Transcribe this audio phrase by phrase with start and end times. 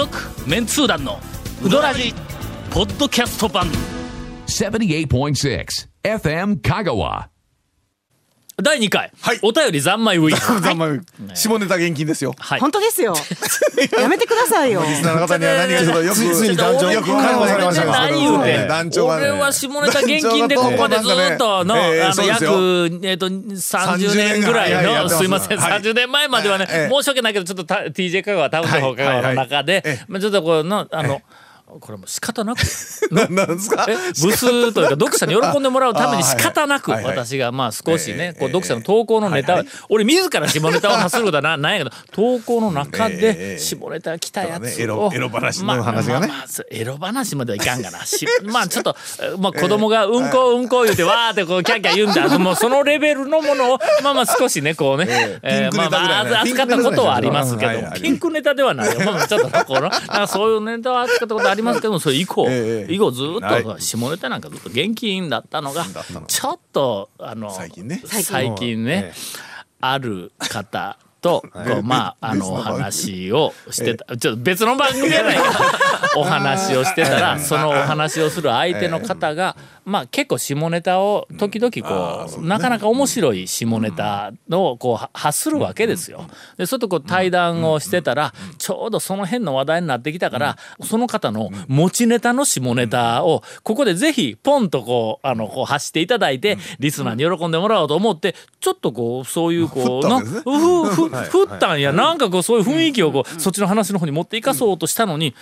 [0.00, 0.18] 続
[0.48, 1.18] メンツー団の
[1.62, 2.14] ウドラジ
[2.70, 3.66] ポッドキャスト版
[4.46, 5.66] 78.6
[6.02, 7.29] FM Kagawa.
[8.62, 9.38] 第2回、はい。
[9.42, 11.00] お便り三昧ウィークざんまい。
[11.34, 12.34] 下ネタ現金ですよ。
[12.38, 12.60] はい。
[12.60, 13.14] 本当ですよ。
[13.98, 14.82] やめてくださいよ。
[14.86, 19.30] リスナーの方には何がちょっとよく、ついついに団長よく解放されました何言うて団長がね。
[19.30, 24.94] 俺は下ネタ現金でここでずっとの、ええあの約そうですよ、えっと30年ぐらい30年ぐらい。
[24.94, 25.80] やのってますすいません、はい。
[25.80, 29.82] 30年前まではね、ええ申し訳ないけどちょっとた TJ 香川タウンの方香川の中で、はい。
[29.82, 29.92] はい。
[29.92, 29.98] はい。
[30.00, 31.22] えまあちょっとこうのあの、
[31.80, 32.58] これもう仕方なく。
[33.10, 33.86] ななんですか？
[33.88, 36.90] え部数というか読者に喜んでもらうために仕方なく。
[36.90, 46.30] 私がまあ少しええねこう読者の投稿のネタを俺自ら下ネタを発することはななんやけど投稿の中 えでえ下ネタ来たやつをエロ話のまあ話がね。
[46.70, 48.04] エロ話まではいかんがな。
[48.06, 52.38] しまあちょっとえまあ子供がうんこうんこ言うてわーってこうキャッキャ言うんだ。
[52.38, 55.98] もうそのレベルのものをまあまあ少しねこうねえまあま
[56.38, 59.00] あ扱ったことはありますけどピンクネタではないよ。
[59.04, 63.64] まあまあちょっとこのそういうネタは扱ったことありますけどもそれ以降ええ以後ずっはい。
[63.64, 65.84] と下ネタなんかずっと現金だったのが
[66.26, 68.02] ちょっとあの最近ね。
[68.04, 69.12] 最近ね
[69.80, 74.16] ある方とこうまああのお話をしてた。
[74.16, 75.36] ちょっと別の番組やない。
[75.36, 75.42] か
[76.16, 86.26] お話をしてたらそのお話をする相手の方がまあ結構下ネタを時々こうなかなか面白い下ネタをこうは発するわけですよ。
[86.56, 101.92] でそれとこう対談をしてたらちょうどその辺の話題になってきたからその方の持ちネタの下ネタをここでぜひポンとこうあのこう発していただいてリスナーに喜んでもらおうと思ってちょっとこうそういうこうなふ振ったんや。
[101.92, 105.34] なんかこうそういう雰囲気をこうそっちの話の方に持っていかそうとしたのに。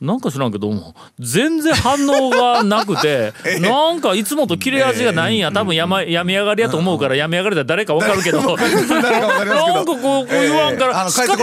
[0.00, 5.50] なんか知らんけども全然反応がなくて なんかいつもと切れ味がないんや。
[5.52, 8.40] 多分や,、ま、病み上がりやと思うから病み上がりだ誰かわかるけど。
[8.44, 11.36] なんかこうこう言わんから仕方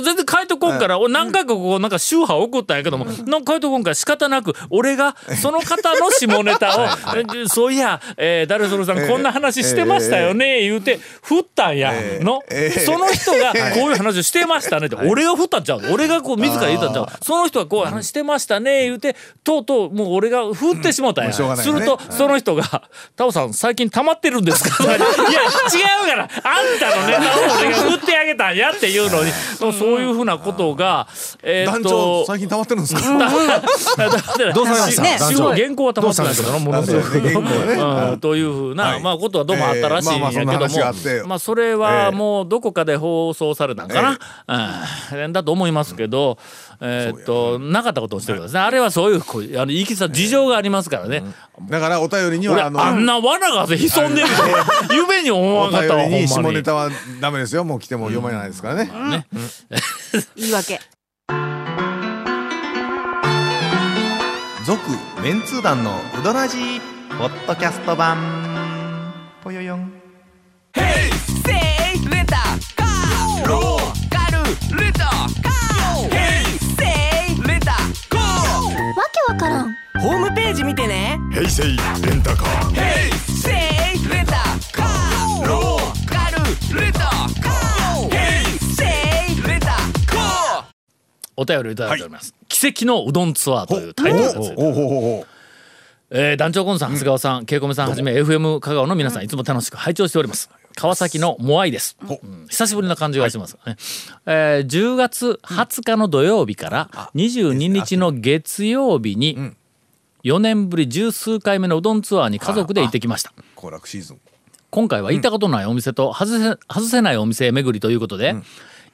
[0.00, 12.40] 全然帰ってこんから俺何回かこうなんか宗派送ったんやけどもなんか帰ってこんから仕方なく俺がその方の下ネタを えそういや、えー、誰それさんこんな話してましたよね言うて振ったんやの。
[12.50, 15.82] ええその人がこういう話をしてましたねって俺が振ったんちゃう？
[15.92, 17.06] 俺がこう自ら言ったんちゃう？
[17.22, 21.34] その人がこう話してましたね言うてとうとうもう俺が振ってしもうたんや、うん。
[21.34, 21.80] しょうがないすね。
[21.80, 22.82] るとその人が
[23.16, 25.00] 「タオさん最近溜まってるんですか?」いや違う
[26.08, 26.24] から。
[26.24, 26.30] あん
[26.78, 27.20] たのネタ
[27.54, 29.30] を俺が振ってあげたんやっていうのに。
[29.60, 31.06] そういうふうなことが
[31.42, 33.00] えーっと最近溜まってるんですか？
[34.54, 35.02] どうされました？
[35.54, 39.02] 原稿は溜まってないけどなものすごくというふうな、はい。
[39.02, 40.68] まあことはどうもあったらしいんやけども、え
[41.06, 44.18] えまあまあそれはもうどこかで放送されたんか
[44.48, 46.38] な、うん、だと思いますけど、
[46.80, 48.60] えーっとなかったことをしてるんですね。
[48.60, 51.22] あれはそういうこうあのいきさ事情がありますからね、
[51.68, 54.28] だからお便りに俺はあのあんな罠が潜んでる
[54.88, 56.90] と 夢に思わおんかったわ便りに下ネタは
[57.20, 57.64] ダメですよ。
[57.64, 58.84] もう来ても読めないですからね。
[59.10, 59.26] ね
[60.36, 60.80] 言い訳。
[64.64, 64.80] 続
[65.22, 66.80] メンツー団のウドラジー
[67.18, 68.16] ポッドキャスト版。
[69.42, 69.89] ぽよよん
[79.28, 79.74] わけわからん。
[80.00, 81.18] ホームページ見てね。
[81.32, 81.70] 平成レ
[82.14, 82.74] ンタカー。
[83.26, 83.54] せい
[84.08, 84.32] レンタ
[84.72, 85.46] カー。
[85.46, 88.10] ローカルレンタカー。
[88.10, 88.84] ヘイセ
[89.32, 90.64] イレンタカー。
[91.36, 95.26] お便りをいただいております、奇跡のうどんツアーというタイトルがついて
[96.12, 102.26] えー団長コンさん長谷川さん、ケイコメさんはじめ FM 香川の皆さんいつも楽しく拝聴しております川崎のモアイです、う。
[102.26, 103.58] ん久しぶりな感じがします。
[103.66, 103.76] ね、
[104.24, 109.52] えー10月20日の土曜日から22日の月曜日に
[110.24, 113.34] 4年ぶり十数回目のうどんツアーに家族で行ってきました。
[113.56, 114.20] 行楽シーズン
[114.70, 118.34] 今回は行ったことないお店と外せ外せないお店巡りということで、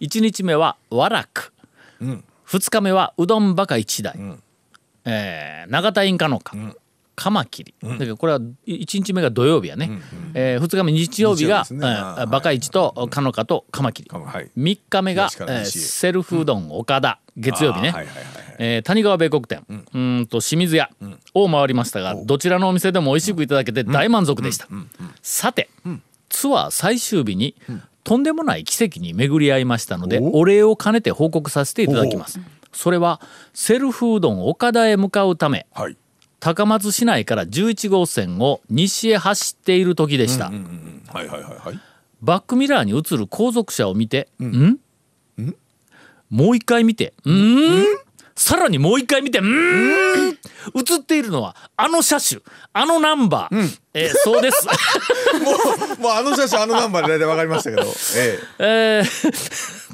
[0.01, 1.53] 1日目は和楽、
[2.01, 4.19] 2日目はうどんバカ一台、
[5.05, 6.57] えー永田インカノカ、
[7.17, 9.91] カマキリ、だからこれは1日目が土曜日やね、
[10.35, 11.97] え2日目日曜日がね。
[12.21, 14.51] えバカ一とカノカとカマキリ、はい。
[14.57, 18.05] 3日目が、えーセルフうどん岡田月曜日ね、は
[18.59, 20.91] えー谷川米国店、うーんと清水屋
[21.33, 24.69] を回りましたが、どちらのお店でも美味しくいただけて大満足でした、
[25.23, 25.71] さて、
[26.29, 27.57] ツアー最終日に、
[28.05, 30.45] とんでもない奇跡に巡り合いましたのでお。
[30.45, 32.39] 礼を兼ねて報告させていただきます。
[32.73, 33.23] それは
[33.55, 35.97] セルフうどん岡田へ向かうためはい
[36.41, 40.53] 高松市内から11号線を西へ走っている時でした、
[42.23, 44.79] バックミラーに映る後続車を見て、ん。
[46.31, 47.85] もう一回見て、ん？
[48.35, 49.45] さらにもう一回見て、ん？
[49.45, 52.41] 映っているのは、あの車種、
[52.73, 53.79] あのナンバー。
[53.95, 54.67] えーそうです。
[56.01, 57.83] もうあの写真あのナンバーで大体わかりましたけど。
[58.15, 59.03] ええ。
[59.03, 59.87] ー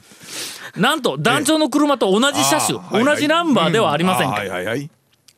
[0.77, 4.91] なんと団長の車と同じ車種、同じナンバーではありませんか、はいはいはい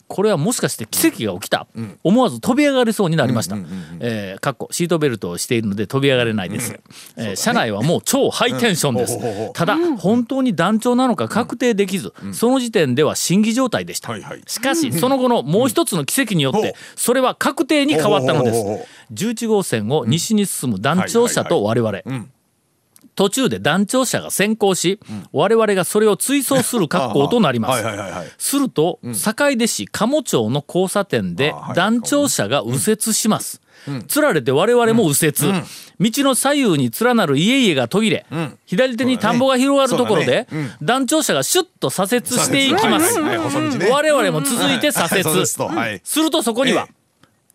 [0.07, 1.67] これはもしかして奇跡が起きた、
[2.03, 3.57] 思わず飛び上がりそうになりました、
[4.01, 6.79] えーかっこシートベルトをしているので飛び上がれないです、
[7.17, 9.53] えー車内はもう超ハイテンションです、うん。
[9.53, 14.43] ただ本当に団長なのか確定できず、その時点では審議状態でした、はいはい。
[14.47, 18.57] しかしその後のもう一つの奇跡によってそれは確定に変わったのです。
[18.57, 22.31] ほうほうほうほ11号線を西に進む団長車と我々、ん
[23.15, 24.99] 途中で団長車が先行し、
[25.33, 27.85] 我々がそれを追走する格好となります、
[28.39, 33.61] すると、坂出市鴨町の交差点で団長車が右折します。
[34.09, 35.35] つられて我々も右折、
[36.01, 38.27] 道の左右に連なる家々が途切れ、
[38.67, 40.77] 左手に田んぼが広がるところで、ね。
[40.83, 45.25] 団長車がシュッと左折していきます、我々も続いて左折、
[45.75, 46.01] はい。
[46.03, 46.89] するとそこには、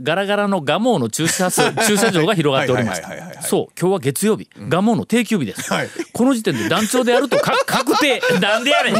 [0.02, 4.48] ガラガラの蒲生の駐車す 駐車場が広がっておりましたそう今日は月曜日。
[4.56, 5.90] 蒲生の定休日です、はい。
[6.14, 8.22] この時点で団長であるとか 確定。
[8.40, 8.96] なんでやねん。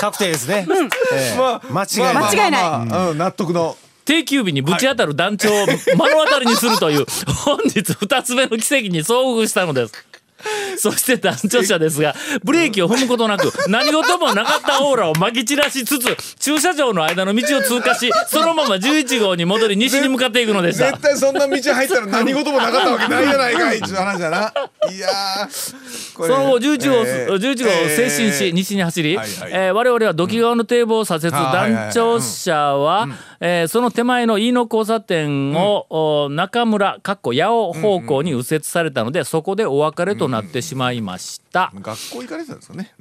[0.00, 0.66] 確定ですね。
[1.12, 1.38] ええ。
[1.38, 2.14] まあ間違いない。
[2.14, 2.62] まあ間違いない。
[2.62, 3.76] まあまあうん納得の。
[4.04, 7.04] 定休日にぶち当たる団長を目の当たりにするという
[7.44, 9.92] 本日二つ目の奇跡に遭遇したのです。
[10.78, 20.90] そして団長車ですがブレーキを踏むことなく 何事もなかったオーラをまき散らしつつ駐車場の間の道を通過しそのまま11号に戻り西に向かっていくのでした。
[20.90, 21.00] 絶。
[21.00, 24.52] 対そんな道入ったら何事もなかったわけないじゃないかいっていう話だな。
[24.90, 29.50] いやーこれその後11号、えー11号を静止し、えー西に走り、はいはい。
[29.52, 33.08] えー我々は土器川の堤防を左折、あはいはいはい団長車は、
[33.40, 35.86] えーその手前の飯野交差点を、
[36.24, 41.72] お中村かっこ八尾方向に右折されたので、そこでお別れとなってしまいました。
[41.74, 42.92] 学校行かれてたんですよね。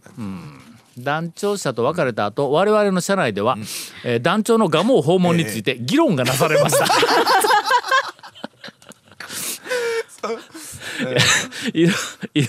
[0.97, 3.57] 団長車と別れた後我々の車内では、
[4.05, 6.85] えー団長の蒲生訪問について議論がなされました。
[6.85, 6.95] い ろ
[11.74, 11.88] い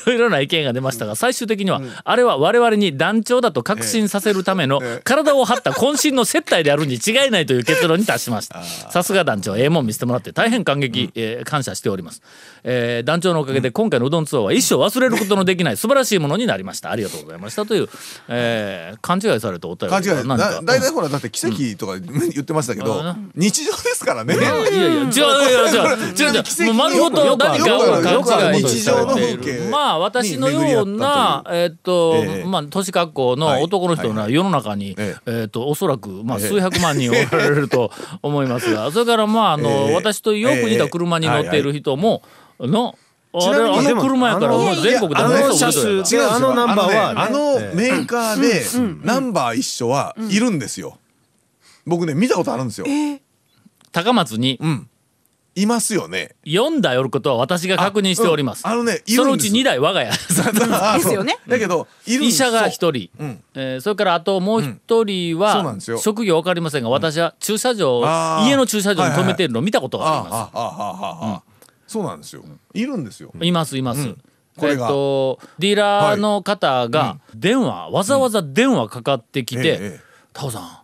[0.07, 8.63] ろいろな意見が出ましたが最終的には、あれは我々に団長だと確信させるための体を張った渾身の接待であるに違いないという結論に達しました。
[8.91, 12.23] さすが団長ええもん見せてもらって大変感激、えー感謝しております、
[12.65, 16.91] えー団長のおかげで今回のうどんツアーは一生忘れることのできない素晴らしいものになりました。
[16.91, 17.89] ありがとうございましたという、
[18.29, 20.29] えー勘違いされたお便り勘違い。
[20.29, 23.31] だ大体ほらだって奇跡とか言ってましたけどうん。
[23.35, 24.35] 日常ですからね。
[24.35, 25.09] いやいや違う 違う。
[25.09, 26.43] 違う違う。
[26.43, 27.63] 違うもう丸ごと何かを勘違い。
[27.63, 32.45] 日常のされてい風景るまあ私のようなえっとええ。
[32.45, 37.91] まあ年格好の男の人が世の中にええっとおそらくまあ数百万人おられると
[38.23, 39.95] 思いますが それからまああのええ。
[39.95, 42.23] 私とよく似た車に乗っている人も
[42.61, 42.97] の
[43.33, 48.65] あれちなみにあの車やから全国であものの車種違うあのナンバーはねあのねあのメーカーで
[49.05, 50.99] ナンバー一緒はいるんですよ。
[51.87, 52.87] 僕ね見たことあるんですよ。
[53.93, 54.89] 高松にうん
[55.57, 56.37] いますよね。
[56.45, 58.67] 4台おることは私が確認しております。
[58.67, 60.11] あうんあのねいそのうちるんです2台我が家。
[60.11, 61.39] あ ですよね。
[61.49, 62.35] だけどいるんです。
[62.35, 63.25] 医者が一人、う。
[63.25, 63.43] ん。
[63.55, 68.03] えーそれからあともう一人は、なん職業わかりませんが私は駐車場、
[68.47, 70.35] 家の駐車場に止めているのを見たことがあります。
[70.35, 71.43] あああああああ
[71.87, 72.45] そうなんですよ。
[72.75, 73.33] いるんですよ。
[73.41, 74.01] いますいます。
[74.01, 74.19] うん。
[74.59, 74.85] これが。
[74.85, 80.01] えっとディーラーの方が電話、わざわざ電話かかってきてええええ
[80.35, 80.79] 「タオさん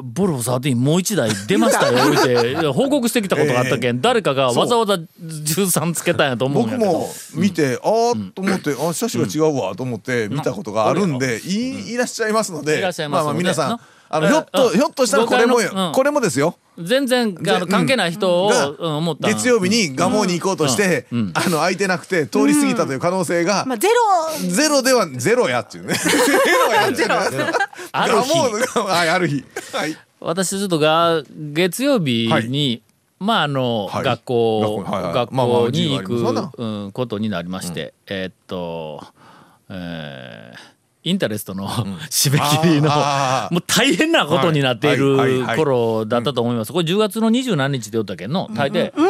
[0.00, 2.66] ボルボ13もう一台出ましたよ」って。
[2.68, 6.90] 報告してきたことがあったけん、誰かがわざわざ13つけたんやと思うんやけど。
[6.90, 13.80] 僕も見て、ああと思って、あ車種が違うわと思って見たことがあるんで、いいらっしゃいますのでいらっしゃいまあまあので皆さんな。
[14.10, 14.72] あのえひょっとうん。
[14.72, 15.58] ひょっとしたらこれも
[15.92, 16.56] これもですよ。
[16.78, 19.28] 全然あの関係ない人を、がうん思った。
[19.28, 21.32] 月曜日に蒲生に行こうとして、うん。
[21.34, 24.48] あの空いてなくて通り過ぎたという可能性が、まあゼロ。
[24.48, 25.94] ゼロではゼロやっていうね。
[25.98, 26.12] ゼ
[26.52, 27.14] ロやっていうね
[27.92, 28.38] ある日。
[28.78, 29.44] はいある日。
[29.72, 29.96] はい。
[30.20, 32.82] 私ちょっとが月曜日に、
[33.18, 34.04] まああの、はい。
[34.04, 35.12] 学校学校はいはい。
[35.14, 36.14] 学まあまあ校に行く、
[36.58, 39.04] うん、ことになりまして、えーっと、
[39.68, 46.72] えーインタレストの、締め切りのもう大変なことになっているはい頃だったと思います。
[46.72, 48.50] これ10月の二十何日で言ったけんの？
[48.52, 49.06] 大抵、な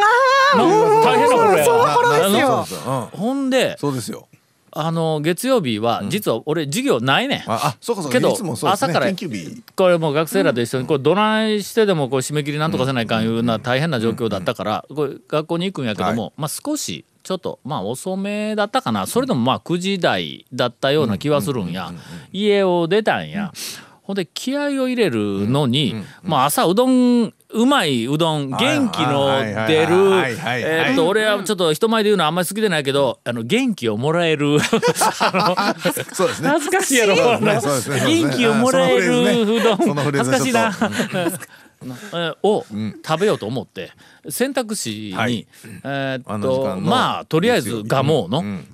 [0.54, 1.64] 大変な頃や。
[1.64, 2.66] その頃ですよ。
[2.66, 4.27] そうですよ、うん、ほんでそうですよ
[4.70, 7.50] あの月曜日は実は俺授業ないねん。
[7.50, 8.18] ああそうかそうか。
[8.18, 8.88] けどいつもそうですね。
[8.90, 9.62] 朝から研究日。
[9.76, 19.06] これもう学生らと一緒にこれどないしてでもこう締め切りなんとかせないかんいうな大変な状況だったからこれ学校に行くんやけどもまあ少しちょっとまあ遅めだったかな。
[19.06, 21.92] それでもまあ9時台だったような気はするんや。
[22.32, 23.52] 家を出たんや。
[24.02, 34.60] ほんで気合を入れるのにまあ朝うどんうまいうどん元気の出るえーっと俺はちょっと人前で言うのはあんまり好きでないけどあの元気をもらえる。
[36.12, 36.48] そうですね。
[36.50, 37.40] 恥ずかしいやろ。
[37.40, 37.58] ね。
[37.60, 39.96] 元気をもらえるうどん。
[39.96, 40.72] ね恥ずかしいな。
[42.42, 42.66] を
[43.06, 43.92] 食べようと思って
[44.28, 45.46] 選択肢に、はい。
[45.84, 48.64] えーっとまあとりあえず蒲生の、うん。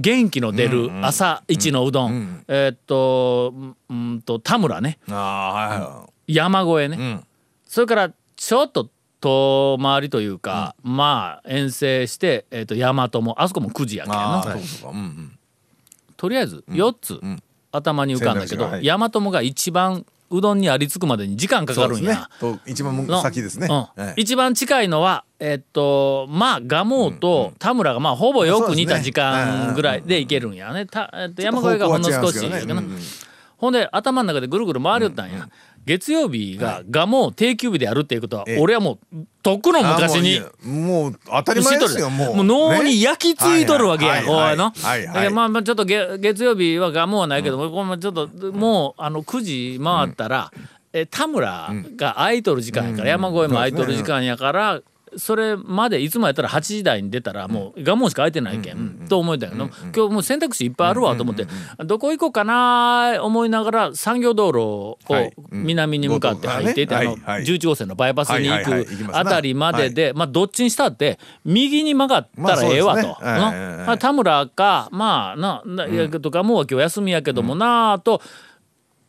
[0.00, 3.52] 元気の出る朝一のうどん、えーっと
[3.90, 4.98] うんと田村ね。
[5.10, 7.24] ああはいは山越えね、いうん。
[7.66, 8.10] それから
[8.44, 15.38] ちょっと遠回りというか、まあ遠征して、えー、と大和もあそこも9時やけんああなそうんうん。
[16.16, 17.20] とりあえず4つ、
[17.70, 18.84] 頭に浮かんだけど、はい。
[18.84, 22.16] 大和もが一番うどんにありつくまでに時間かかるんや。
[22.16, 22.18] ね。
[22.40, 23.68] と一番の先ですね。
[23.70, 24.04] うん。
[24.04, 30.86] はい一番近いのはえっとまあ蒲生と田村がまあほぼよく似た時間ぐらいでいけるんやね。
[30.86, 32.82] たえっと山越えがほんの少しやけどな。
[33.62, 35.48] ほんで頭の中でぐるぐる回りよったんや。
[35.86, 38.60] 月曜日が蒲生定休日であるっていうことはええ。
[38.60, 42.36] 俺はもうとっくの昔にもう当たり前ですよもう。
[42.38, 44.28] もう脳に焼き付いとるわけや、ね。
[44.28, 44.72] はいはい。
[44.82, 50.52] はいだけどまあまあちょっと月月曜日はがもうはないけど、これちょっともうあの9時回ったら、
[50.92, 54.80] え田村が空いとる時間やから、山越えも空いとる時間やから。
[55.16, 61.46] それまでいつもやったら8時台に出たらもう我慢しか空いてないけん、と思ったけど、今日もう選択肢いっぱいあるわと思って、
[61.84, 64.98] どこ行こうかな思いながら産業道路を
[65.50, 67.20] 南に向かって入っていって、あのはい。
[67.22, 73.96] はい11号線のバイパスに行くあたりまでで、まあどっちにしたって右に曲がったらええわと。
[73.98, 78.22] 田村かまあなないやとかもうは今日休みやけどもなあと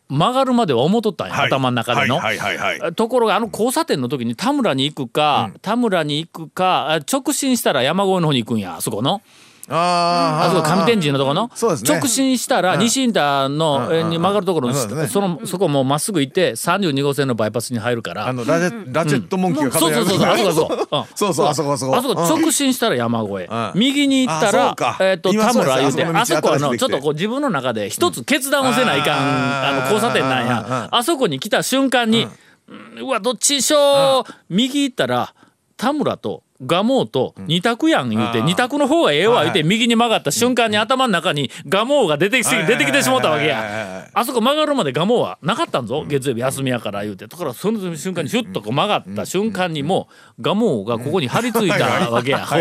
[0.10, 2.20] 曲がるまでは思っとったんや、はい頭の中での。
[2.20, 9.22] はいはいところがあの交差点の時に田村に行くか、田村に行くかあ直進したら山越えの方に行くんやあそこの。
[9.70, 18.28] ああそこ上天神のとこの、直進したら西インターのに曲がるところのそのそこもうまっすぐ行って32号線のバイパスに入るから。
[18.28, 20.28] あのラジェラチェットモンキーがそうそうそうそう。
[20.28, 21.96] あそこあそこ、うんそうそうあそこあそこ。
[21.96, 23.72] あそこ直進したら山越え、うん。
[23.76, 30.48] 右に行ったらえっ、と田村言うてあそこのちょっとこう自分の中で一つ決断をせないかん、うんあの交差点なんうん。
[30.50, 32.28] や、あそこに来た瞬間に、
[32.68, 33.04] うん。
[33.04, 35.34] うわどっちにしよう、右行ったら
[35.78, 44.10] 田村と蒲生と二択やん言うて、うん二択の方がええわ言うて、はい右に曲がった瞬間に頭の中に蒲生が出てきて出てきてしもったわけや。
[44.14, 45.88] あそこ曲がるまで蒲生はなかったん。
[45.88, 47.28] ぞ、月曜日休みやから言うて。
[47.28, 50.08] だからその瞬間にシュッとこう曲がった瞬間にも
[50.40, 52.58] う蒲生がここに張り付いたわけや、ほ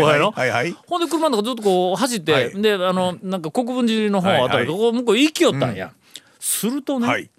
[0.99, 2.61] んで車の中ずっとこう走って、はい。
[2.61, 5.93] であのなんか国分寺の方あたり、ここ向こう行きよったんや、
[6.39, 7.29] するとね、はい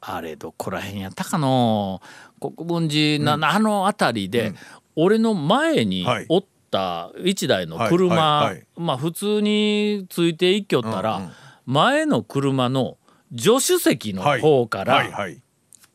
[0.00, 2.00] あれどこら辺やったかの。
[2.40, 4.54] 国分寺な、あの辺りで、
[4.94, 6.26] 俺の前にはい。
[6.28, 8.66] おった一台の車、はいはいはい。
[8.76, 11.30] まあ普通についていきよったら、うんうん。
[11.66, 12.96] 前の車の
[13.36, 15.40] 助手席の方から、はいはい。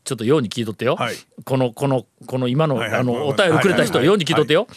[0.03, 1.15] ちょっとように聞いとってよ、はい。
[1.45, 2.99] このこのこの今の,、はいはい。
[2.99, 3.93] あのお便りくれた人はいはい。
[3.99, 4.67] はいように聞いとってよ、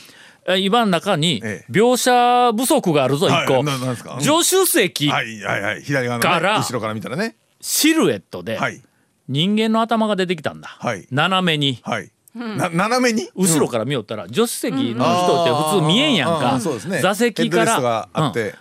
[0.47, 1.73] え今の中にええ。
[1.73, 5.83] 描写不足があるぞ一はい個、助手席、はいはいはい。
[5.83, 7.37] 左側後ろから見たらね。
[7.61, 8.81] シルエットではい
[9.29, 11.07] 人間の頭が出てきたんだ、はい。
[11.11, 11.81] 斜めに。
[11.83, 12.11] はい。
[12.35, 13.31] な斜めに？
[13.35, 16.41] 後ろから見よったら助手席の人って普通見えんやんうん。
[16.41, 16.61] か、
[17.01, 18.09] 座席から、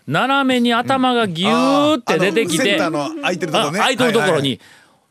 [0.07, 4.61] 斜めに頭がギューって出てきて、あのセンターの空いてるところ空いてるところに、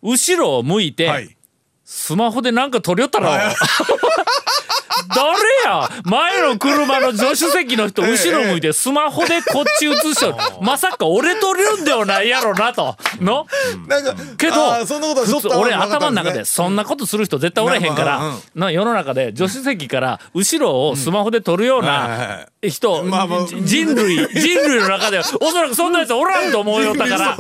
[0.03, 1.37] 後ろを向いて、
[1.85, 3.29] スマホでなんか撮りよったろ。
[5.09, 5.25] はい
[5.65, 5.89] 誰や？
[6.05, 10.37] 前の車の助手席の人ええ後ろ向いてスマホでこっち映しとる。
[10.61, 12.97] まさか俺撮るんではないやろなと。
[13.21, 13.47] の？
[13.89, 23.05] なんかけどそんなこと俺頭の中でそんなことする人絶対おらへんからな世の中で助手席から後ろをスマホで撮るような人
[23.65, 27.37] 人類人類の中でおそらくそんなやつおらんと思うよったから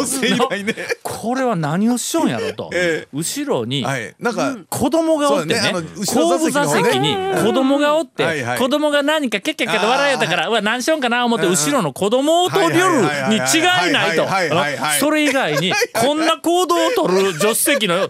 [1.02, 2.70] これは何をしようんやろと。
[2.72, 3.08] ええ。
[3.12, 4.14] 後ろにはい。
[4.18, 5.60] なんか子供がおってね。
[6.06, 8.58] 後部座席に子供がおって、はいはい。
[8.58, 14.26] 子供が何かケッケッケッと笑いよったからうわ何しよんかな思って後ろの子供を取りよるに違いないと。
[15.00, 18.08] それ以外にこんな行動を取る助手席の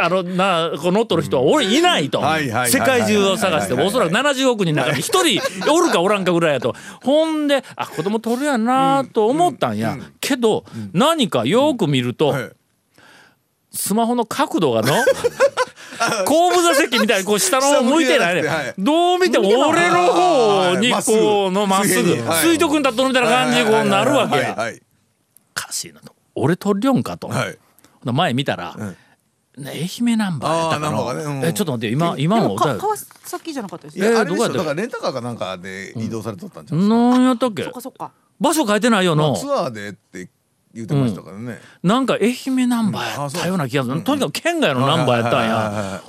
[0.00, 2.20] あのなこう乗っとる人は俺いないと。
[2.66, 6.74] 世界中を探しておそらく70億人の中に一人おるかおらんかぐらいやと。
[7.02, 9.96] ほんであ子供取るやなと思ったんや。
[10.20, 12.50] けど何かよく見るとはい。
[13.72, 14.94] スマホの角度がの
[16.24, 18.48] 後部座席みたいにこう下の方向いてないね。
[18.48, 18.74] はい。
[18.78, 22.38] どう見ても俺の方にこうのまっすぐ水平にはい。
[22.42, 24.52] 垂直に立っとるみたいな感じにこうなるわけや。
[24.52, 24.56] お
[25.54, 26.14] かしいなと。
[26.34, 27.28] 俺取りよんかと。
[27.28, 27.58] はい。
[28.04, 28.94] 前見たらね
[29.70, 31.24] 愛媛ナンバーやったかね。
[31.24, 31.40] うん。
[31.40, 34.58] なえちょっと待って今今も川崎じゃなかったですえーどこやった？
[34.58, 37.62] だからレンタカーかなんかで移動されとったんじゃないですか何やったっけ？
[37.64, 38.12] そっかそっか。
[38.38, 40.28] 場所書いてないよのツアーでって
[40.76, 41.58] 言ってましたからね。
[41.82, 44.02] なんか愛媛ナンバーやったような気がする。
[44.02, 46.02] とにかく県外のナンバーやったんや。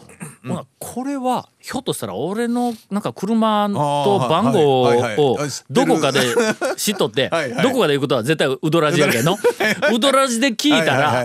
[0.79, 5.37] これはひょっとしたら俺のなんか車あとー番号を
[5.69, 6.19] どこかで
[6.77, 7.29] 知っとって
[7.61, 9.37] どこかで行くことは絶対ウドラジやけんの
[9.93, 11.23] ウドラジで聞いたら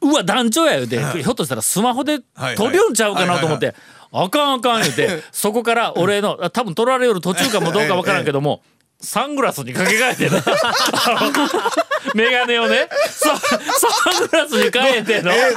[0.00, 2.20] うわ団長や言うてひょっとしたらスマホで
[2.56, 3.74] 撮りよんちゃうかなと思って
[4.12, 8.62] あかんあかん言うてそこから俺のあ多分撮られよる途中かもどうかわからんけども
[9.00, 10.38] サングラスにかけ替えてな。
[10.38, 10.40] あ
[11.30, 12.88] のメガネをね。
[13.10, 15.30] ササングラスに変えての。
[15.30, 15.52] え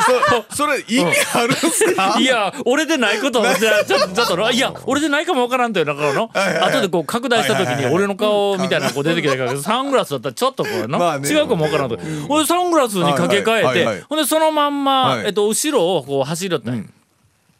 [0.50, 2.16] そそれ意味あるんすか？
[2.20, 11.30] いや俺でないことをじちょっとちょっといや俺でないかもわからんという中のはいはい後でこう拡大した時に俺の顔みたいなのこう出てきたからサングラスだったらちょっとこうのまあね。
[11.30, 11.98] 違うかもわからんと。
[12.30, 15.26] 俺サングラスにかけ替えてはいはいほんでそのまんまはい。
[15.28, 16.84] えっと後ろをこう走りよったんや。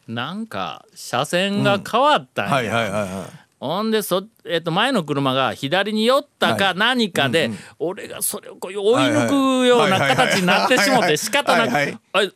[0.10, 2.52] なんか車線が変わったんや。
[2.56, 3.10] はいはいはいはい
[3.60, 7.50] ほんでそ、えっと、前の車が左に寄ったか何かで、
[7.80, 9.28] 俺がそれをこう追い抜
[9.62, 12.32] くような形になってしもて仕方なくはいはい「あ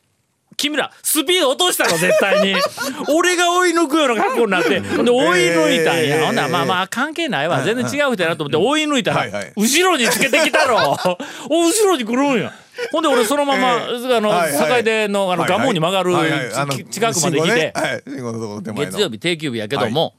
[0.58, 2.56] 君らスピード落としたの絶対に。
[3.16, 6.26] 俺が追い抜くような格好になってで追い抜いたんや、えー。
[6.26, 7.64] ほんならまあまあ関係ないわ。
[7.64, 9.26] 全然違う人やなと思って追い抜いたら、
[9.56, 10.98] 後ろにつけてきたろ。
[11.50, 12.54] お 後ろに来るんや。
[12.92, 14.78] ほんで俺そのまま、えあの、はいはい。
[14.78, 15.60] 境出のあの、はいはい。
[15.60, 16.86] 蒲生に曲がる、はいはい。
[16.86, 17.74] 近くまで来て、ね。
[17.76, 18.04] はい。
[18.86, 20.14] 月曜日定休日やけども、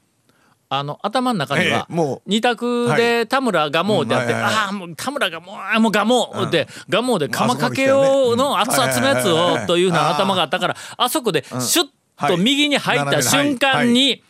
[0.79, 1.87] あの頭の中には
[2.25, 14.23] 二択で田村がもうってあって、ああもう田村がもうもうがもうってがもうで釜かけようの熱々のやつをというふうな頭があったからあそこでシュッと右に入った瞬間に。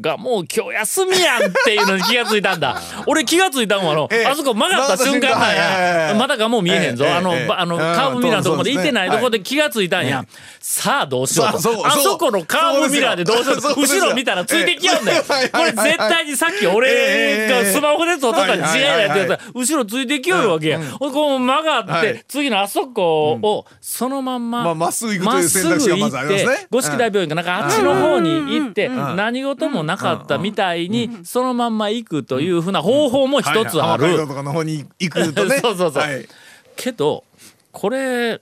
[0.00, 2.80] がもう今日休みやんっていうのに気がついたんだ。
[3.06, 4.26] 俺気がついたんはあの、ええ。
[4.26, 6.14] あそこ曲がった瞬間なんはいはいはいはいや。
[6.14, 10.24] まだがもう見えへんぞ、ええあの、あのうんカーブミラーのとこまで行ってないとこで気がついたんや、
[10.60, 11.86] さあどうしようと。
[11.86, 13.80] あそこのカーブミラーでどうしよう。
[13.80, 15.14] 後ろ見たらついてきよんねん。
[15.16, 15.48] ええ。
[15.48, 19.04] これ絶対にさっき俺がスマホで撮ったから違いない。
[19.06, 22.24] って言ったら後ろついてきよるわけや、ほんでこう曲がって、はい。
[22.28, 26.66] 次のあそこをそのまんままあまっすぐ行くという選択肢がまずありますね。
[26.70, 34.04] 五色大病院かなんかあっちの方に行って何事もなかったみたいにそのまんま行くというふうな方法も一つある。
[35.60, 36.02] そうそうそう。
[36.02, 36.28] はい。
[36.76, 37.24] けど
[37.72, 38.40] これ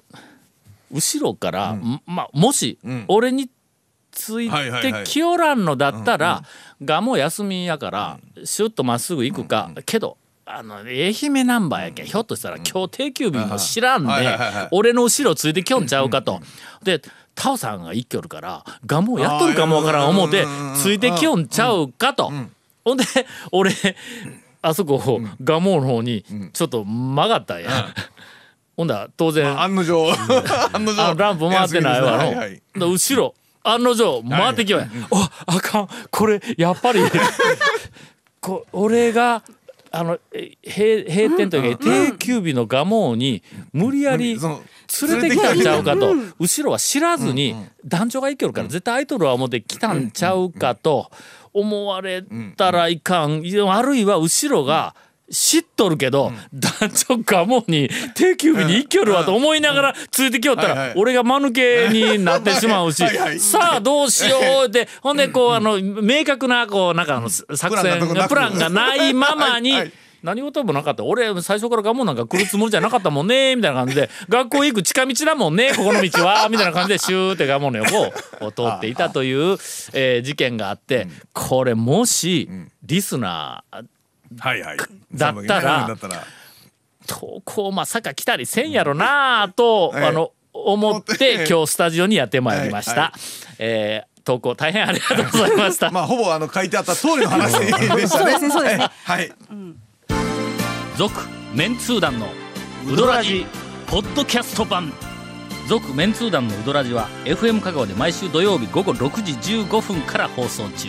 [0.92, 2.02] 後ろから、ん。
[2.06, 2.78] まあもし
[3.08, 3.48] 俺に
[4.10, 6.42] ついてきよらんのだったら、
[6.84, 14.10] がもう休みやからシュッとまっすぐ行くか、けどあの愛媛ナンバーやけんひょっとしたら今日定休日も知らんで
[14.70, 16.40] 俺の後ろついてきょんちゃうかと。
[16.82, 17.00] で
[17.38, 22.32] タオさんが一挙るからガモやっとるかもわからん思うてついてきよんちゃうかと。
[22.84, 23.04] ほんで
[23.52, 23.70] 俺
[24.60, 25.00] あそこ
[25.44, 27.94] ガモの方にちょっと曲がったんや。
[28.76, 30.10] ほんだら当然案の定
[30.74, 32.10] 案の定ランプ回ってないわ。
[32.12, 32.50] の、はいはい。
[32.50, 35.88] で後ろ案の定回ってきようや、ああかん。
[36.10, 37.00] これやっぱり
[38.40, 39.42] こ俺が
[39.90, 46.14] あのえ閉閉店というか定休日の蒲生に無理やり連れてきたんちゃうかと。
[46.38, 51.10] 後ろは知らずに団長が行けるから絶対アイドルは思って来たんちゃうかと
[51.52, 52.24] 思われ
[52.56, 53.42] たらいかん。
[53.70, 54.94] あるいは後ろが
[55.30, 63.02] 知っとるけど団長がもうに定休日に行きよるわと思いながらついてきよったら俺が間抜けになってしまうし
[63.38, 69.74] さあどうしようって ほんでこうあの明確なこうなんかあの作戦プランがプランがないままに
[70.22, 71.04] 何事もなかった。
[71.04, 78.12] 俺最初からガモなんか来るつもりじゃなかったもんねみたいな感じで 学校行く近道だもんねここの道はみたいな感じでシューってガモの横
[78.44, 79.56] を通っていたという、
[79.92, 82.48] えー事件があってこれもし
[82.82, 83.84] リスナー
[84.38, 84.76] はいはい。
[85.12, 86.24] だったらだったら。
[87.06, 92.92] 投稿まさか来たりせんやろなぁと、ええあの思って今日スタジオにやってまいりました。
[92.92, 93.12] はいは
[93.58, 95.88] えー投稿大変ありがとうございました。
[95.90, 98.04] まあほぼあの書いてあった通りの話でしたね。
[98.06, 98.90] そうですねそうですね。
[99.04, 99.32] はい。
[100.98, 101.14] 続
[101.54, 102.28] メンツー団の
[102.86, 103.46] ウドラジ
[103.86, 104.92] ポッドキャスト版。
[105.66, 110.88] 続メンツー団のウドラジは FM 香川で毎週土曜日午後6時15分から放送中